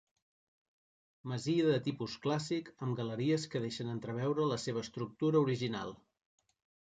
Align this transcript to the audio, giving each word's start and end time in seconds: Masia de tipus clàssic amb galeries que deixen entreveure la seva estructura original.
Masia 1.31 1.65
de 1.67 1.75
tipus 1.87 2.15
clàssic 2.23 2.71
amb 2.87 2.97
galeries 3.01 3.45
que 3.55 3.61
deixen 3.67 3.93
entreveure 3.97 4.49
la 4.53 4.59
seva 4.63 4.83
estructura 4.87 5.43
original. 5.49 5.93